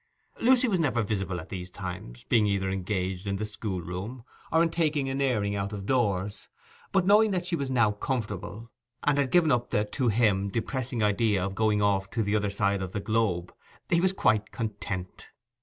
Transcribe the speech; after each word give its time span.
Lucy 0.39 0.67
was 0.67 0.79
never 0.79 1.03
visible 1.03 1.39
at 1.39 1.49
these 1.49 1.69
times, 1.69 2.23
being 2.23 2.47
either 2.47 2.71
engaged 2.71 3.27
in 3.27 3.35
the 3.35 3.45
school 3.45 3.81
room, 3.83 4.23
or 4.51 4.63
in 4.63 4.71
taking 4.71 5.07
an 5.07 5.21
airing 5.21 5.55
out 5.55 5.71
of 5.71 5.85
doors; 5.85 6.47
but, 6.91 7.05
knowing 7.05 7.29
that 7.29 7.45
she 7.45 7.55
was 7.55 7.69
now 7.69 7.91
comfortable, 7.91 8.71
and 9.03 9.19
had 9.19 9.29
given 9.29 9.51
up 9.51 9.69
the, 9.69 9.85
to 9.85 10.07
him, 10.07 10.49
depressing 10.49 11.03
idea 11.03 11.45
of 11.45 11.53
going 11.53 11.83
off 11.83 12.09
to 12.09 12.23
the 12.23 12.35
other 12.35 12.49
side 12.49 12.81
of 12.81 12.93
the 12.93 12.99
globe, 12.99 13.53
he 13.89 14.01
was 14.01 14.11
quite 14.11 14.51
content. 14.51 15.29